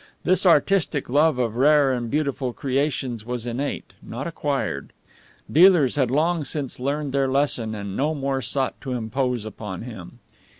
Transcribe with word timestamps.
This 0.23 0.47
artistic 0.47 1.09
love 1.09 1.37
of 1.37 1.55
rare 1.57 1.91
and 1.93 2.09
beautiful 2.09 2.53
creations 2.53 3.23
was 3.23 3.45
innate, 3.45 3.93
not 4.01 4.25
acquired. 4.25 4.93
Dealers 5.51 5.95
had 5.95 6.09
long 6.09 6.43
since 6.43 6.79
learned 6.79 7.11
their 7.11 7.27
lesson, 7.27 7.75
and 7.75 7.95
no 7.95 8.15
more 8.15 8.41
sought 8.41 8.81
to 8.81 8.93
impose 8.93 9.45
upon 9.45 9.83
him. 9.83 10.17